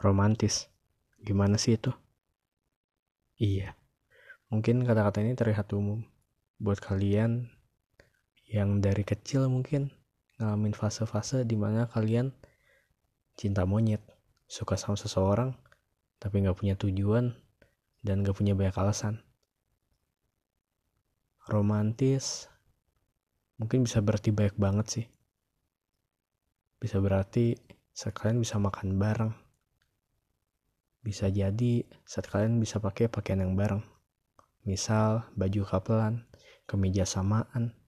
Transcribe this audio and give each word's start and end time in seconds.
romantis. 0.00 0.68
Gimana 1.20 1.56
sih 1.56 1.80
itu? 1.80 1.92
Iya, 3.36 3.76
mungkin 4.48 4.84
kata-kata 4.84 5.20
ini 5.20 5.36
terlihat 5.36 5.68
umum 5.76 6.04
buat 6.56 6.80
kalian 6.80 7.52
yang 8.48 8.80
dari 8.80 9.04
kecil 9.04 9.50
mungkin 9.52 9.92
ngalamin 10.40 10.72
fase-fase 10.72 11.44
di 11.44 11.56
mana 11.56 11.84
kalian 11.88 12.32
cinta 13.36 13.68
monyet, 13.68 14.00
suka 14.48 14.80
sama 14.80 14.96
seseorang, 14.96 15.52
tapi 16.16 16.40
nggak 16.40 16.56
punya 16.56 16.74
tujuan 16.80 17.36
dan 18.00 18.24
nggak 18.24 18.36
punya 18.36 18.56
banyak 18.56 18.76
alasan. 18.76 19.20
Romantis 21.46 22.48
mungkin 23.60 23.84
bisa 23.84 24.00
berarti 24.00 24.32
baik 24.32 24.56
banget 24.56 24.86
sih. 24.88 25.06
Bisa 26.80 27.00
berarti 27.00 27.56
sekalian 27.92 28.40
bisa 28.40 28.56
makan 28.60 28.96
bareng 28.96 29.45
bisa 31.06 31.30
jadi 31.30 31.86
saat 32.02 32.26
kalian 32.26 32.58
bisa 32.58 32.82
pakai 32.82 33.06
pakaian 33.06 33.38
yang 33.38 33.54
bareng. 33.54 33.86
Misal 34.66 35.30
baju 35.38 35.62
kapelan, 35.62 36.26
kemeja 36.66 37.06
samaan, 37.06 37.78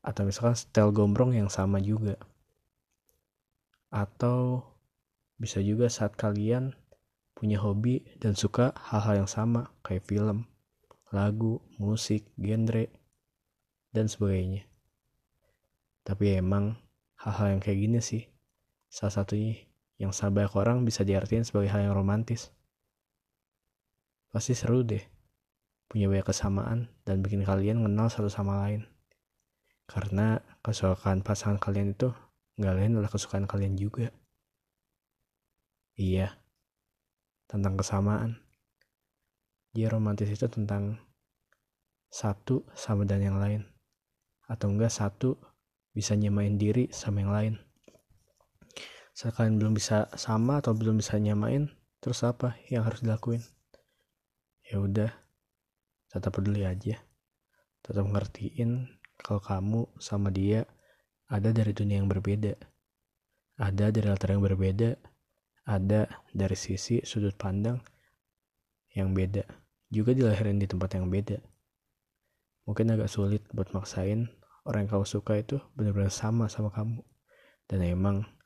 atau 0.00 0.24
misalkan 0.24 0.56
style 0.56 0.96
gombrong 0.96 1.36
yang 1.36 1.52
sama 1.52 1.76
juga. 1.76 2.16
Atau 3.92 4.64
bisa 5.36 5.60
juga 5.60 5.92
saat 5.92 6.16
kalian 6.16 6.72
punya 7.36 7.60
hobi 7.60 8.16
dan 8.16 8.32
suka 8.32 8.72
hal-hal 8.88 9.28
yang 9.28 9.30
sama 9.30 9.76
kayak 9.84 10.08
film, 10.08 10.48
lagu, 11.12 11.60
musik, 11.76 12.32
genre, 12.40 12.88
dan 13.92 14.08
sebagainya. 14.08 14.64
Tapi 16.00 16.40
emang 16.40 16.80
hal-hal 17.20 17.52
yang 17.52 17.60
kayak 17.60 17.76
gini 17.84 18.00
sih 18.00 18.24
salah 18.88 19.20
satunya 19.20 19.67
yang 19.98 20.14
sama 20.14 20.40
banyak 20.42 20.54
orang 20.54 20.78
bisa 20.86 21.02
diartikan 21.02 21.42
sebagai 21.42 21.74
hal 21.74 21.90
yang 21.90 21.94
romantis. 21.94 22.54
Pasti 24.30 24.54
seru 24.54 24.86
deh, 24.86 25.02
punya 25.90 26.06
banyak 26.06 26.30
kesamaan 26.30 26.86
dan 27.02 27.18
bikin 27.18 27.42
kalian 27.42 27.82
kenal 27.82 28.06
satu 28.06 28.30
sama 28.30 28.62
lain. 28.62 28.86
Karena 29.90 30.38
kesukaan 30.62 31.26
pasangan 31.26 31.58
kalian 31.58 31.98
itu 31.98 32.14
nggak 32.62 32.74
lain 32.78 32.90
adalah 32.94 33.10
kesukaan 33.10 33.50
kalian 33.50 33.74
juga. 33.74 34.14
Iya, 35.98 36.38
tentang 37.50 37.74
kesamaan. 37.74 38.38
Dia 39.74 39.90
romantis 39.90 40.30
itu 40.30 40.46
tentang 40.46 40.94
satu 42.06 42.62
sama 42.78 43.02
dan 43.02 43.18
yang 43.18 43.42
lain. 43.42 43.66
Atau 44.46 44.70
enggak 44.70 44.94
satu 44.94 45.34
bisa 45.90 46.14
nyamain 46.14 46.54
diri 46.54 46.86
sama 46.94 47.26
yang 47.26 47.34
lain 47.34 47.54
saat 49.18 49.34
kalian 49.34 49.58
belum 49.58 49.74
bisa 49.74 50.06
sama 50.14 50.62
atau 50.62 50.78
belum 50.78 51.02
bisa 51.02 51.18
nyamain 51.18 51.66
terus 51.98 52.22
apa 52.22 52.54
yang 52.70 52.86
harus 52.86 53.02
dilakuin? 53.02 53.42
Ya 54.62 54.78
udah 54.78 55.10
tetap 56.06 56.38
peduli 56.38 56.62
aja. 56.62 57.02
Tetap 57.82 58.06
ngertiin 58.06 58.86
kalau 59.18 59.42
kamu 59.42 59.90
sama 59.98 60.30
dia 60.30 60.62
ada 61.26 61.50
dari 61.50 61.74
dunia 61.74 61.98
yang 61.98 62.06
berbeda. 62.06 62.54
Ada 63.58 63.90
dari 63.90 64.06
latar 64.06 64.38
yang 64.38 64.46
berbeda. 64.46 64.94
Ada 65.66 66.06
dari 66.30 66.54
sisi 66.54 67.02
sudut 67.02 67.34
pandang 67.34 67.82
yang 68.94 69.18
beda. 69.18 69.42
Juga 69.90 70.14
dilahirin 70.14 70.62
di 70.62 70.70
tempat 70.70 70.94
yang 70.94 71.10
beda. 71.10 71.42
Mungkin 72.70 72.94
agak 72.94 73.10
sulit 73.10 73.42
buat 73.50 73.74
maksain 73.74 74.30
orang 74.62 74.86
yang 74.86 74.94
kamu 74.94 75.06
suka 75.10 75.42
itu 75.42 75.58
benar-benar 75.74 76.14
sama 76.14 76.46
sama 76.46 76.70
kamu. 76.70 77.02
Dan 77.66 77.82
emang 77.82 78.37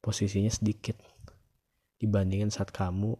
posisinya 0.00 0.48
sedikit 0.48 0.96
dibandingin 2.00 2.48
saat 2.48 2.72
kamu 2.72 3.16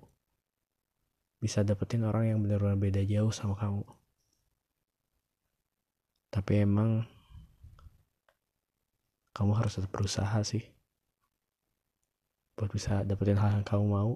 bisa 1.41 1.65
dapetin 1.65 2.05
orang 2.05 2.33
yang 2.33 2.39
benar-benar 2.45 2.77
beda 2.77 3.01
jauh 3.05 3.33
sama 3.33 3.57
kamu. 3.57 3.85
Tapi 6.33 6.53
emang 6.65 7.05
kamu 9.37 9.53
harus 9.57 9.81
tetap 9.81 9.91
berusaha 9.93 10.41
sih 10.45 10.65
buat 12.61 12.69
bisa 12.69 13.09
dapetin 13.09 13.41
hal 13.41 13.61
yang 13.61 13.65
kamu 13.65 13.85
mau. 13.89 14.13